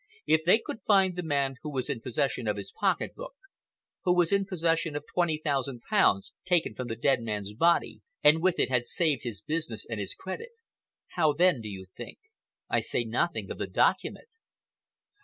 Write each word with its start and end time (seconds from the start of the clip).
If 0.25 0.45
they 0.45 0.57
could 0.57 0.81
find 0.87 1.15
the 1.15 1.21
man 1.21 1.57
who 1.61 1.69
was 1.71 1.87
in 1.87 2.01
possession 2.01 2.47
of 2.47 2.57
his 2.57 2.71
pocket 2.71 3.13
book, 3.13 3.35
who 4.03 4.15
was 4.15 4.31
in 4.33 4.47
possession 4.47 4.95
of 4.95 5.05
twenty 5.05 5.37
thousand 5.37 5.81
pounds 5.87 6.33
taken 6.43 6.73
from 6.73 6.87
the 6.87 6.95
dead 6.95 7.21
man's 7.21 7.53
body 7.53 8.01
and 8.23 8.41
with 8.41 8.57
it 8.57 8.69
had 8.69 8.85
saved 8.85 9.25
his 9.25 9.41
business 9.41 9.85
and 9.87 9.99
his 9.99 10.15
credit, 10.15 10.49
how 11.09 11.33
then, 11.33 11.61
do 11.61 11.69
you 11.69 11.85
think? 11.95 12.17
I 12.67 12.79
say 12.79 13.03
nothing 13.03 13.51
of 13.51 13.59
the 13.59 13.67
document." 13.67 14.29